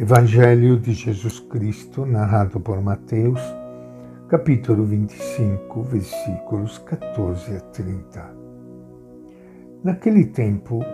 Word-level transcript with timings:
Evangelho 0.00 0.78
de 0.78 0.92
Jesus 0.92 1.40
Cristo, 1.40 2.06
narrado 2.06 2.60
por 2.60 2.80
Mateus, 2.80 3.40
capítulo 4.28 4.84
25, 4.84 5.82
versículos 5.82 6.78
14 6.78 7.56
a 7.56 7.60
30. 7.60 8.36
Naquele 9.82 10.26
tempo, 10.26 10.84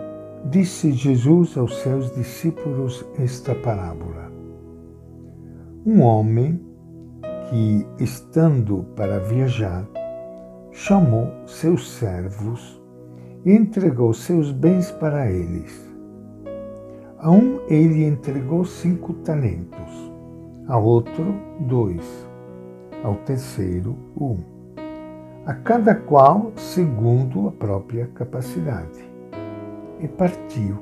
disse 0.49 0.91
Jesus 0.91 1.55
aos 1.55 1.77
seus 1.81 2.15
discípulos 2.15 3.05
esta 3.19 3.53
parábola: 3.53 4.31
Um 5.85 6.01
homem 6.01 6.59
que, 7.51 7.85
estando 8.03 8.87
para 8.95 9.19
viajar, 9.19 9.87
chamou 10.71 11.31
seus 11.45 11.91
servos 11.91 12.81
e 13.45 13.51
entregou 13.51 14.15
seus 14.15 14.51
bens 14.51 14.89
para 14.89 15.29
eles. 15.29 15.94
A 17.17 17.31
um 17.31 17.61
ele 17.69 18.03
entregou 18.03 18.65
cinco 18.65 19.13
talentos, 19.13 20.11
a 20.67 20.77
outro 20.77 21.33
dois, 21.61 22.03
ao 23.03 23.15
terceiro 23.15 23.95
um, 24.19 24.37
a 25.45 25.53
cada 25.53 25.95
qual 25.95 26.51
segundo 26.57 27.47
a 27.47 27.51
própria 27.51 28.07
capacidade. 28.07 29.09
E 30.01 30.09
partiu. 30.09 30.77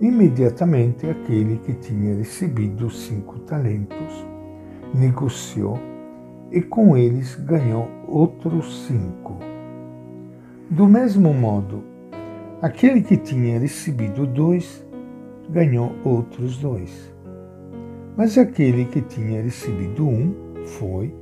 Imediatamente 0.00 1.06
aquele 1.06 1.58
que 1.58 1.74
tinha 1.74 2.14
recebido 2.14 2.88
cinco 2.88 3.40
talentos 3.40 4.26
negociou 4.94 5.78
e 6.50 6.62
com 6.62 6.96
eles 6.96 7.34
ganhou 7.34 7.86
outros 8.08 8.86
cinco. 8.86 9.36
Do 10.70 10.88
mesmo 10.88 11.34
modo, 11.34 11.84
aquele 12.62 13.02
que 13.02 13.18
tinha 13.18 13.58
recebido 13.58 14.26
dois 14.26 14.88
ganhou 15.50 15.92
outros 16.04 16.56
dois. 16.58 17.12
Mas 18.16 18.36
aquele 18.38 18.84
que 18.84 19.00
tinha 19.00 19.42
recebido 19.42 20.06
um 20.06 20.34
foi, 20.64 21.14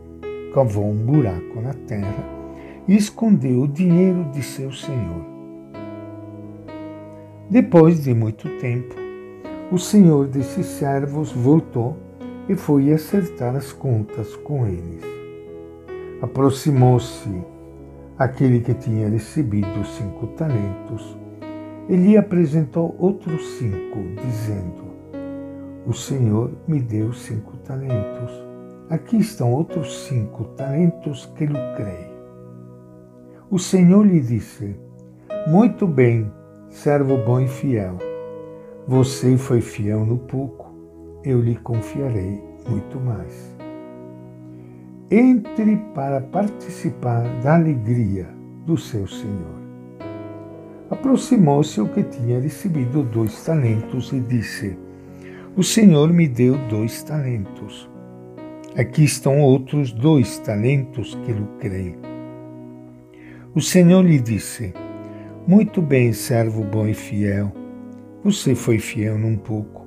cavou 0.53 0.91
um 0.91 0.97
buraco 0.97 1.61
na 1.61 1.73
terra 1.87 2.25
e 2.87 2.97
escondeu 2.97 3.63
o 3.63 3.69
dinheiro 3.69 4.25
de 4.33 4.43
seu 4.43 4.73
senhor. 4.73 5.25
Depois 7.51 8.03
de 8.03 8.13
muito 8.13 8.49
tempo, 8.59 8.95
o 9.71 9.79
senhor 9.79 10.27
desses 10.27 10.67
servos 10.67 11.33
voltou 11.33 11.97
e 12.49 12.55
foi 12.55 12.93
acertar 12.93 13.55
as 13.55 13.73
contas 13.73 14.35
com 14.37 14.67
eles. 14.67 15.05
Aproximou-se 16.21 17.31
aquele 18.19 18.61
que 18.61 18.75
tinha 18.75 19.09
recebido 19.09 19.85
cinco 19.85 20.27
talentos 20.29 21.17
e 21.89 21.97
lhe 21.97 22.17
apresentou 22.17 22.95
outros 22.99 23.59
cinco, 23.59 23.99
dizendo: 24.23 24.85
O 25.87 25.93
Senhor 25.93 26.53
me 26.67 26.81
deu 26.81 27.13
cinco 27.13 27.57
talentos. 27.59 28.33
Aqui 28.91 29.17
estão 29.17 29.53
outros 29.53 30.07
cinco 30.07 30.45
talentos 30.57 31.27
que 31.37 31.47
lucrei. 31.47 32.13
O 33.51 33.59
Senhor 33.59 34.07
lhe 34.07 34.21
disse: 34.21 34.77
Muito 35.47 35.87
bem, 35.87 36.31
servo 36.69 37.17
bom 37.17 37.41
e 37.41 37.49
fiel. 37.49 37.97
Você 38.87 39.37
foi 39.37 39.61
fiel 39.61 40.05
no 40.05 40.19
pouco, 40.19 40.73
eu 41.25 41.41
lhe 41.41 41.57
confiarei 41.57 42.43
muito 42.69 43.01
mais. 43.01 43.57
Entre 45.11 45.77
para 45.95 46.21
participar 46.21 47.23
da 47.43 47.55
alegria 47.55 48.29
do 48.67 48.77
seu 48.77 49.07
Senhor. 49.07 49.58
Aproximou-se 50.91 51.81
o 51.81 51.89
que 51.89 52.03
tinha 52.03 52.41
recebido 52.41 53.03
dois 53.03 53.45
talentos 53.45 54.13
e 54.13 54.21
disse: 54.21 54.79
O 55.55 55.63
Senhor 55.63 56.13
me 56.13 56.27
deu 56.27 56.57
dois 56.69 57.03
talentos. 57.03 57.89
Aqui 58.77 59.05
estão 59.05 59.41
outros 59.41 59.93
dois 59.93 60.39
talentos 60.39 61.15
que 61.25 61.33
lucrei. 61.33 61.95
O 63.55 63.61
Senhor 63.61 64.03
lhe 64.03 64.19
disse: 64.19 64.73
Muito 65.47 65.83
bem, 65.83 66.13
servo 66.13 66.65
bom 66.65 66.87
e 66.87 66.95
fiel. 66.95 67.53
Você 68.25 68.55
foi 68.55 68.79
fiel 68.79 69.19
num 69.19 69.37
pouco. 69.37 69.87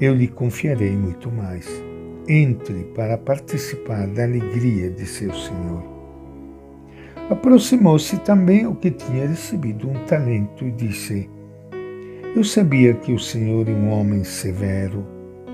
Eu 0.00 0.14
lhe 0.14 0.28
confiarei 0.28 0.96
muito 0.96 1.30
mais 1.30 1.68
entre 2.28 2.84
para 2.94 3.18
participar 3.18 4.06
da 4.06 4.22
alegria 4.22 4.90
de 4.90 5.04
seu 5.04 5.32
Senhor. 5.34 5.99
Aproximou-se 7.30 8.18
também 8.18 8.66
o 8.66 8.74
que 8.74 8.90
tinha 8.90 9.28
recebido 9.28 9.88
um 9.88 10.04
talento 10.06 10.64
e 10.64 10.72
disse: 10.72 11.30
Eu 12.34 12.42
sabia 12.42 12.92
que 12.92 13.12
o 13.12 13.20
Senhor 13.20 13.68
é 13.68 13.72
um 13.72 13.88
homem 13.92 14.24
severo, 14.24 15.06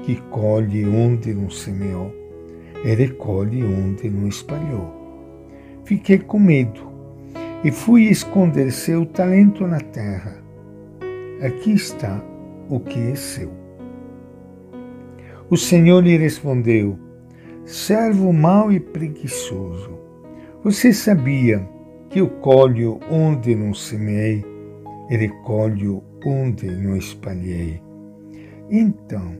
que 0.02 0.16
colhe 0.30 0.86
onde 0.86 1.34
não 1.34 1.50
semeou 1.50 2.10
e 2.82 2.94
recolhe 2.94 3.62
onde 3.62 4.08
não 4.08 4.26
espalhou. 4.26 4.90
Fiquei 5.84 6.18
com 6.18 6.38
medo 6.38 6.80
e 7.62 7.70
fui 7.70 8.04
esconder 8.04 8.72
seu 8.72 9.04
talento 9.04 9.66
na 9.66 9.80
terra. 9.80 10.42
Aqui 11.42 11.72
está 11.72 12.24
o 12.70 12.80
que 12.80 12.98
é 13.10 13.14
seu. 13.14 13.52
O 15.50 15.58
Senhor 15.58 16.02
lhe 16.02 16.16
respondeu: 16.16 16.98
Servo 17.66 18.32
mau 18.32 18.72
e 18.72 18.80
preguiçoso, 18.80 20.05
você 20.66 20.92
sabia 20.92 21.64
que 22.10 22.18
eu 22.18 22.28
colho 22.28 22.98
onde 23.08 23.54
não 23.54 23.72
semeei 23.72 24.44
e 25.08 25.16
recolho 25.16 26.02
onde 26.26 26.66
não 26.66 26.96
espalhei. 26.96 27.80
Então, 28.68 29.36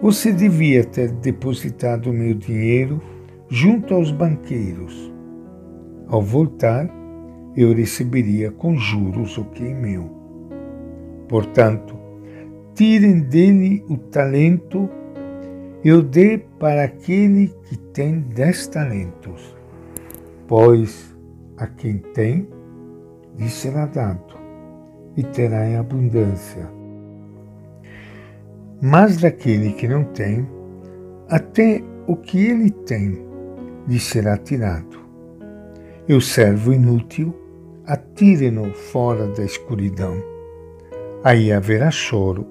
você 0.00 0.32
devia 0.32 0.82
ter 0.82 1.10
depositado 1.10 2.10
meu 2.14 2.32
dinheiro 2.32 2.98
junto 3.46 3.92
aos 3.92 4.10
banqueiros. 4.10 5.12
Ao 6.08 6.22
voltar, 6.22 6.88
eu 7.54 7.74
receberia 7.74 8.50
com 8.50 8.74
juros 8.74 9.36
o 9.36 9.44
que 9.44 9.66
é 9.66 9.74
meu. 9.74 10.10
Portanto, 11.28 11.94
tirem 12.74 13.20
dele 13.20 13.84
o 13.86 13.98
talento 13.98 14.88
eu 15.84 16.00
dê 16.00 16.38
para 16.58 16.84
aquele 16.84 17.52
que 17.64 17.76
tem 17.76 18.20
dez 18.20 18.66
talentos, 18.66 19.54
pois 20.46 21.14
a 21.56 21.66
quem 21.66 21.98
tem, 21.98 22.48
lhe 23.38 23.48
será 23.48 23.86
dado, 23.86 24.34
e 25.16 25.22
terá 25.22 25.66
em 25.66 25.76
abundância. 25.76 26.68
Mas 28.80 29.16
daquele 29.16 29.72
que 29.72 29.88
não 29.88 30.04
tem, 30.04 30.48
até 31.28 31.82
o 32.06 32.16
que 32.16 32.38
ele 32.38 32.70
tem 32.70 33.24
lhe 33.88 33.98
será 33.98 34.36
tirado. 34.36 34.98
E 36.06 36.14
o 36.14 36.20
servo 36.20 36.72
inútil, 36.72 37.34
atire-no 37.86 38.72
fora 38.74 39.26
da 39.28 39.44
escuridão. 39.44 40.22
Aí 41.22 41.50
haverá 41.52 41.90
choro 41.90 42.46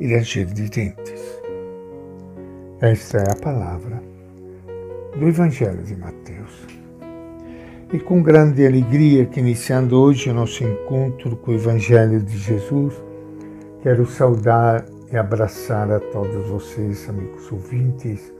e 0.00 0.12
ranger 0.12 0.46
de 0.46 0.68
dentes. 0.68 1.42
Esta 2.80 3.18
é 3.18 3.30
a 3.30 3.40
palavra 3.40 4.02
do 5.16 5.28
Evangelho 5.28 5.84
de 5.84 5.94
Mateus. 5.94 6.81
E 7.92 8.00
com 8.00 8.22
grande 8.22 8.66
alegria 8.66 9.26
que 9.26 9.38
iniciando 9.38 10.00
hoje 10.00 10.30
o 10.30 10.34
nosso 10.34 10.64
encontro 10.64 11.36
com 11.36 11.50
o 11.50 11.54
Evangelho 11.54 12.22
de 12.22 12.38
Jesus, 12.38 12.94
quero 13.82 14.06
saudar 14.06 14.86
e 15.12 15.16
abraçar 15.18 15.92
a 15.92 16.00
todos 16.00 16.48
vocês, 16.48 17.06
amigos 17.10 17.52
ouvintes. 17.52 18.32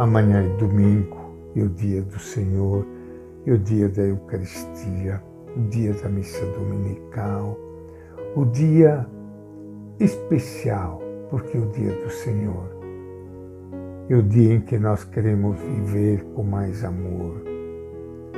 Amanhã 0.00 0.42
é 0.42 0.56
domingo 0.56 1.32
e 1.54 1.62
o 1.62 1.68
dia 1.68 2.02
do 2.02 2.18
Senhor, 2.18 2.84
e 3.46 3.52
o 3.52 3.58
dia 3.58 3.88
da 3.88 4.02
Eucaristia, 4.02 5.22
o 5.56 5.60
dia 5.68 5.92
da 5.92 6.08
missa 6.08 6.44
dominical, 6.46 7.56
o 8.34 8.44
dia 8.46 9.06
especial, 10.00 11.00
porque 11.30 11.56
é 11.56 11.60
o 11.60 11.66
dia 11.70 11.92
do 11.92 12.10
Senhor 12.10 12.82
é 14.08 14.14
o 14.16 14.22
dia 14.22 14.54
em 14.54 14.60
que 14.60 14.78
nós 14.78 15.04
queremos 15.04 15.58
viver 15.58 16.22
com 16.34 16.42
mais 16.42 16.84
amor, 16.84 17.51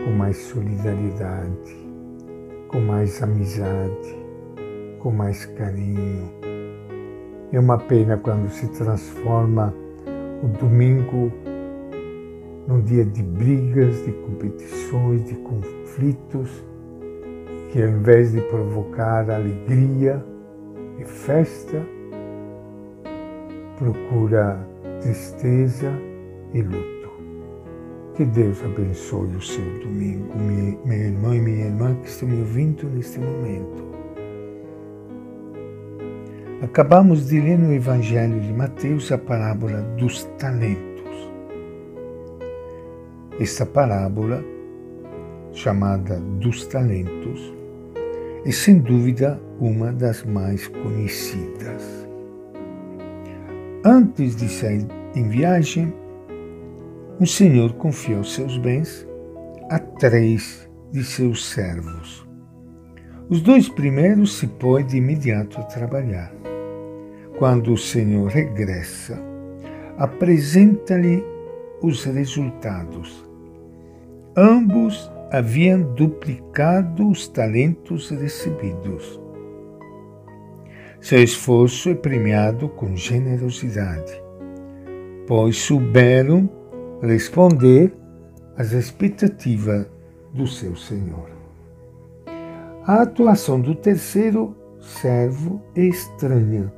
com 0.04 0.10
mais 0.10 0.36
solidariedade, 0.36 1.76
com 2.68 2.80
mais 2.80 3.22
amizade, 3.22 4.18
com 5.00 5.10
mais 5.10 5.46
carinho. 5.46 6.30
É 7.50 7.58
uma 7.58 7.78
pena 7.78 8.18
quando 8.18 8.50
se 8.50 8.68
transforma 8.68 9.74
o 10.42 10.48
domingo 10.58 11.32
num 12.68 12.82
dia 12.82 13.04
de 13.04 13.22
brigas, 13.22 14.04
de 14.04 14.12
competições, 14.12 15.24
de 15.24 15.34
conflitos, 15.36 16.64
que 17.70 17.82
ao 17.82 17.88
invés 17.88 18.32
de 18.32 18.40
provocar 18.42 19.30
alegria 19.30 20.24
e 20.98 21.04
festa, 21.04 21.82
procura 23.78 24.58
tristeza 25.00 25.90
e 26.52 26.62
luto. 26.62 26.93
Que 28.16 28.24
Deus 28.24 28.62
abençoe 28.62 29.34
o 29.34 29.42
seu 29.42 29.64
domingo, 29.80 30.38
minha, 30.38 30.78
minha 30.84 31.04
irmã 31.06 31.34
e 31.34 31.40
minha 31.40 31.66
irmã 31.66 31.96
que 31.96 32.08
estão 32.08 32.28
me 32.28 32.38
ouvindo 32.38 32.88
neste 32.90 33.18
momento. 33.18 33.82
Acabamos 36.62 37.28
de 37.28 37.40
ler 37.40 37.58
no 37.58 37.72
Evangelho 37.72 38.40
de 38.40 38.52
Mateus 38.52 39.10
a 39.10 39.18
parábola 39.18 39.82
dos 39.98 40.22
talentos. 40.38 41.28
Esta 43.40 43.66
parábola, 43.66 44.44
chamada 45.52 46.20
dos 46.38 46.66
talentos, 46.66 47.52
é 48.46 48.52
sem 48.52 48.78
dúvida 48.78 49.40
uma 49.58 49.92
das 49.92 50.22
mais 50.22 50.68
conhecidas. 50.68 52.06
Antes 53.84 54.36
de 54.36 54.48
sair 54.48 54.86
em 55.16 55.28
viagem, 55.28 55.92
o 57.20 57.26
Senhor 57.26 57.72
confiou 57.74 58.24
seus 58.24 58.58
bens 58.58 59.06
a 59.70 59.78
três 59.78 60.68
de 60.90 61.04
seus 61.04 61.46
servos. 61.46 62.26
Os 63.28 63.40
dois 63.40 63.68
primeiros 63.68 64.38
se 64.38 64.46
põem 64.46 64.84
de 64.84 64.96
imediato 64.96 65.58
a 65.58 65.64
trabalhar 65.64 66.32
quando 67.38 67.72
o 67.72 67.78
Senhor 67.78 68.28
regressa, 68.28 69.18
apresenta-lhe 69.98 71.24
os 71.82 72.04
resultados. 72.04 73.24
Ambos 74.36 75.10
haviam 75.30 75.82
duplicado 75.94 77.08
os 77.08 77.26
talentos 77.28 78.10
recebidos. 78.10 79.20
Seu 81.00 81.22
esforço 81.22 81.90
é 81.90 81.94
premiado 81.94 82.68
com 82.68 82.96
generosidade, 82.96 84.12
pois 85.26 85.56
souberam 85.56 86.48
responder 87.06 87.94
às 88.56 88.72
expectativas 88.72 89.86
do 90.32 90.46
seu 90.46 90.76
Senhor. 90.76 91.30
A 92.86 93.02
atuação 93.02 93.60
do 93.60 93.74
terceiro 93.74 94.56
servo 94.80 95.62
é 95.74 95.82
estranha 95.82 96.72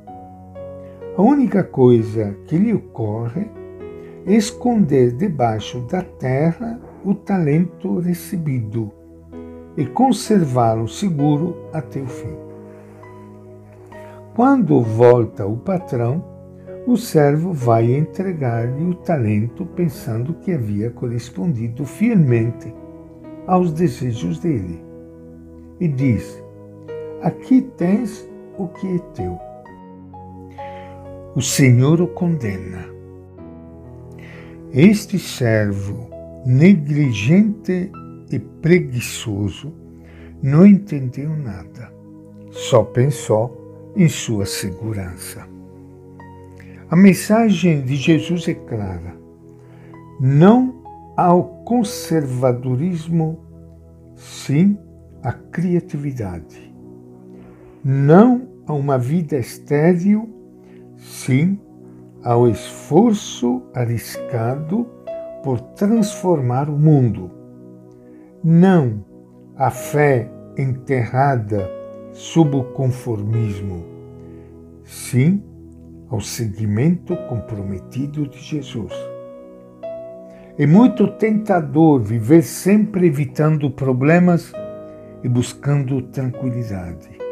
a 1.17 1.23
única 1.23 1.65
coisa 1.65 2.37
que 2.47 2.59
lhe 2.59 2.75
ocorre 2.75 3.51
é 4.27 4.35
esconder 4.35 5.13
debaixo 5.13 5.81
da 5.91 6.03
terra 6.03 6.79
o 7.03 7.15
talento 7.15 7.99
recebido 8.01 8.93
e 9.79 9.87
conservá-lo 9.87 10.87
seguro 10.87 11.57
até 11.73 12.03
o 12.03 12.07
fim. 12.07 12.37
Quando 14.35 14.83
volta 14.83 15.47
o 15.47 15.57
patrão, 15.57 16.23
o 16.87 16.97
servo 16.97 17.53
vai 17.53 17.93
entregar-lhe 17.93 18.85
o 18.85 18.95
talento 18.95 19.67
pensando 19.67 20.35
que 20.35 20.53
havia 20.53 20.91
correspondido 20.91 21.85
fielmente 21.85 22.73
aos 23.47 23.73
desejos 23.73 24.39
dele. 24.39 24.85
E 25.81 25.89
diz: 25.89 26.43
Aqui 27.23 27.63
tens 27.77 28.29
o 28.57 28.69
que 28.69 28.87
é 28.87 28.99
teu 29.15 29.39
o 31.37 31.43
Senhor 31.43 32.01
o 32.01 32.09
condena. 32.09 32.89
Este 34.73 35.19
servo 35.19 36.09
negligente 36.47 37.93
e 38.33 38.39
preguiçoso 38.39 39.71
não 40.43 40.65
entendeu 40.65 41.29
nada, 41.37 41.93
só 42.51 42.83
pensou 42.83 43.93
em 43.95 44.09
sua 44.09 44.47
segurança. 44.47 45.47
A 46.89 46.95
mensagem 46.95 47.83
de 47.83 47.97
Jesus 47.97 48.47
é 48.47 48.55
clara: 48.55 49.17
não 50.21 50.85
ao 51.17 51.43
conservadorismo, 51.65 53.41
sim 54.15 54.79
à 55.21 55.33
criatividade. 55.33 56.73
Não 57.85 58.49
a 58.69 58.73
uma 58.73 58.99
vida 58.99 59.37
estéril 59.37 60.29
sim 60.97 61.59
ao 62.23 62.49
esforço 62.49 63.63
arriscado 63.75 64.87
por 65.43 65.61
transformar 65.61 66.69
o 66.69 66.79
mundo, 66.79 67.33
não 68.43 69.05
à 69.57 69.71
fé 69.71 70.31
enterrada 70.57 71.69
sob 72.13 72.57
o 72.57 72.65
conformismo, 72.65 73.85
sim 74.85 75.43
ao 76.09 76.21
seguimento 76.21 77.17
comprometido 77.29 78.27
de 78.27 78.39
Jesus. 78.39 78.93
É 80.59 80.67
muito 80.67 81.07
tentador 81.09 82.01
viver 82.01 82.43
sempre 82.43 83.07
evitando 83.07 83.71
problemas 83.71 84.53
e 85.23 85.29
buscando 85.29 86.01
tranquilidade 86.03 87.27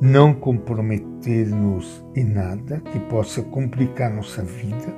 não 0.00 0.32
comprometer-nos 0.32 2.04
em 2.14 2.24
nada 2.24 2.80
que 2.80 3.00
possa 3.00 3.42
complicar 3.42 4.14
nossa 4.14 4.42
vida, 4.42 4.94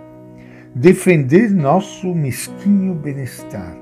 defender 0.75 1.50
nosso 1.50 2.14
mesquinho 2.14 2.94
bem-estar. 2.94 3.76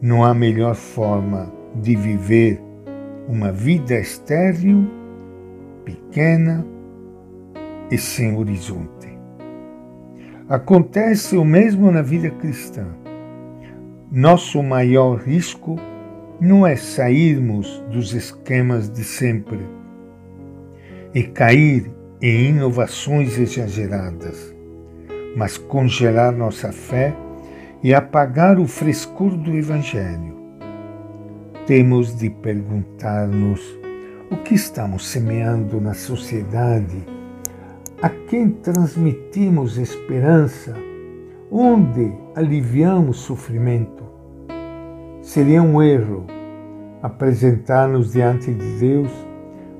Não 0.00 0.24
há 0.24 0.34
melhor 0.34 0.74
forma 0.74 1.52
de 1.74 1.96
viver 1.96 2.60
uma 3.26 3.50
vida 3.50 3.98
estéril, 3.98 4.86
pequena 5.84 6.64
e 7.90 7.98
sem 7.98 8.36
horizonte. 8.36 9.08
Acontece 10.48 11.36
o 11.36 11.44
mesmo 11.44 11.90
na 11.90 12.02
vida 12.02 12.30
cristã. 12.30 12.86
Nosso 14.10 14.62
maior 14.62 15.18
risco 15.18 15.76
não 16.40 16.66
é 16.66 16.76
sairmos 16.76 17.82
dos 17.90 18.14
esquemas 18.14 18.88
de 18.88 19.04
sempre 19.04 19.60
e 21.14 21.22
cair 21.22 21.90
em 22.22 22.50
inovações 22.50 23.38
exageradas, 23.38 24.54
mas 25.36 25.58
congelar 25.58 26.32
nossa 26.32 26.72
fé 26.72 27.14
e 27.82 27.94
apagar 27.94 28.58
o 28.58 28.66
frescor 28.66 29.36
do 29.36 29.56
Evangelho. 29.56 30.36
Temos 31.66 32.16
de 32.16 32.30
perguntar-nos 32.30 33.60
o 34.30 34.36
que 34.38 34.54
estamos 34.54 35.06
semeando 35.06 35.80
na 35.80 35.94
sociedade, 35.94 37.04
a 38.00 38.08
quem 38.08 38.50
transmitimos 38.50 39.76
esperança, 39.76 40.74
onde 41.50 42.12
aliviamos 42.34 43.18
sofrimento. 43.18 44.04
Seria 45.20 45.60
um 45.60 45.82
erro 45.82 46.24
apresentar-nos 47.02 48.12
diante 48.12 48.54
de 48.54 48.78
Deus 48.78 49.10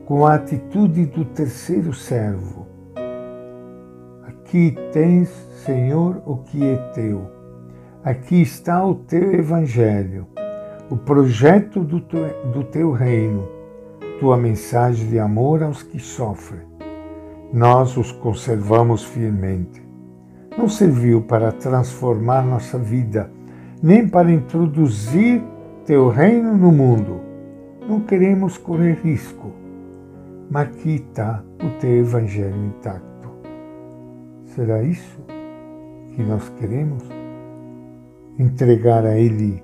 com 0.04 0.26
a 0.26 0.34
atitude 0.34 1.06
do 1.06 1.24
terceiro 1.26 1.94
servo. 1.94 2.66
Aqui 4.26 4.76
tens, 4.92 5.28
Senhor, 5.64 6.20
o 6.26 6.38
que 6.38 6.64
é 6.64 6.76
teu. 6.94 7.30
Aqui 8.02 8.42
está 8.42 8.84
o 8.84 8.96
teu 8.96 9.32
evangelho, 9.32 10.26
o 10.90 10.96
projeto 10.96 11.84
do 11.84 12.00
teu, 12.00 12.50
do 12.52 12.64
teu 12.64 12.90
reino, 12.90 13.46
tua 14.18 14.36
mensagem 14.36 15.08
de 15.08 15.20
amor 15.20 15.62
aos 15.62 15.84
que 15.84 16.00
sofrem. 16.00 16.67
Nós 17.52 17.96
os 17.96 18.12
conservamos 18.12 19.04
fielmente. 19.04 19.82
Não 20.56 20.68
serviu 20.68 21.22
para 21.22 21.52
transformar 21.52 22.42
nossa 22.42 22.78
vida, 22.78 23.30
nem 23.82 24.08
para 24.08 24.30
introduzir 24.30 25.42
teu 25.84 26.08
reino 26.08 26.56
no 26.56 26.72
mundo. 26.72 27.20
Não 27.88 28.00
queremos 28.00 28.58
correr 28.58 28.98
risco 29.02 29.52
mas 30.50 30.68
aqui 30.68 30.94
está 30.94 31.42
o 31.62 31.78
teu 31.78 31.98
Evangelho 31.98 32.64
intacto. 32.66 33.28
Será 34.46 34.82
isso 34.82 35.20
que 36.14 36.22
nós 36.22 36.48
queremos? 36.58 37.04
Entregar 38.38 39.04
a 39.04 39.16
Ele 39.18 39.62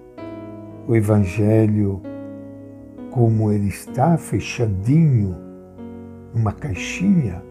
o 0.87 0.95
Evangelho 0.95 2.03
como 3.11 3.51
ele 3.53 3.69
está, 3.69 4.19
fechadinho, 4.19 5.37
numa 6.35 6.53
caixinha? 6.53 7.43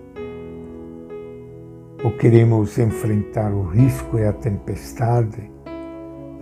Ou 2.04 2.12
queremos 2.12 2.78
enfrentar 2.78 3.54
o 3.54 3.64
risco 3.64 4.20
e 4.20 4.26
a 4.26 4.34
tempestade, 4.34 5.50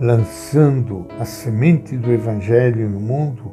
lançando 0.00 1.06
a 1.20 1.24
semente 1.24 1.96
do 1.96 2.10
Evangelho 2.10 2.88
no 2.90 2.98
mundo 2.98 3.52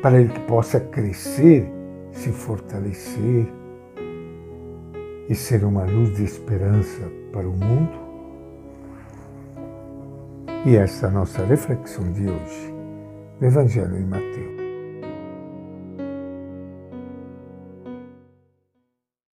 para 0.00 0.18
ele 0.18 0.30
que 0.30 0.40
possa 0.40 0.80
crescer 0.80 1.70
se 2.12 2.30
fortalecer 2.30 3.46
e 5.28 5.34
ser 5.34 5.64
uma 5.64 5.84
luz 5.84 6.16
de 6.16 6.24
esperança 6.24 7.02
para 7.30 7.46
o 7.46 7.52
mundo? 7.52 8.02
E 10.64 10.76
essa 10.76 11.06
é 11.06 11.08
a 11.10 11.12
nossa 11.12 11.44
reflexão 11.44 12.10
de 12.12 12.22
hoje, 12.22 12.74
do 13.38 13.46
Evangelho 13.46 13.96
de 13.96 14.04
Mateus. 14.04 14.51